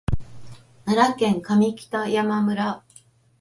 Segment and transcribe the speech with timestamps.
[0.85, 2.83] 奈良県上北山村